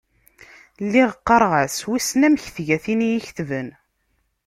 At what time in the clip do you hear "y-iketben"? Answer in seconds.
3.11-3.69